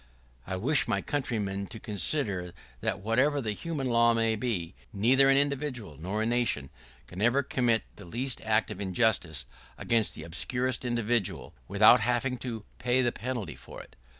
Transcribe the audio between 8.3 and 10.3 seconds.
act of injustice against the